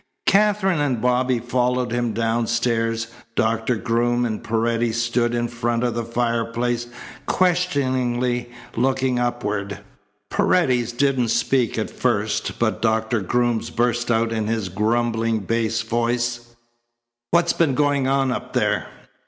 Katherine 0.25 0.79
and 0.79 0.99
Bobby 0.99 1.37
followed 1.37 1.91
him 1.91 2.11
downstairs. 2.11 3.05
Doctor 3.35 3.75
Groom 3.75 4.25
and 4.25 4.43
Paredes 4.43 4.99
stood 4.99 5.35
in 5.35 5.47
front 5.47 5.83
of 5.83 5.93
the 5.93 6.03
fireplace, 6.03 6.87
questioningly 7.27 8.49
looking 8.75 9.19
upward. 9.19 9.81
Paredes 10.31 10.91
didn't 10.91 11.27
speak 11.27 11.77
at 11.77 11.91
first, 11.91 12.57
but 12.57 12.81
Doctor 12.81 13.21
Groom 13.21 13.61
burst 13.75 14.09
out 14.09 14.31
in 14.31 14.47
his 14.47 14.69
grumbling, 14.69 15.41
bass 15.41 15.83
voice: 15.83 16.55
"What's 17.29 17.53
been 17.53 17.75
going 17.75 18.07
on 18.07 18.31
up 18.31 18.53
there?" 18.53 18.87